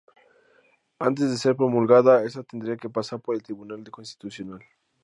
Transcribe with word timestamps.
Antes 0.97 1.29
de 1.29 1.37
ser 1.37 1.55
promulgada, 1.55 2.23
esta 2.25 2.41
tendría 2.41 2.75
que 2.75 2.89
pasar 2.89 3.19
por 3.21 3.35
el 3.35 3.43
Tribunal 3.43 3.83
Constitucional. 3.91 4.63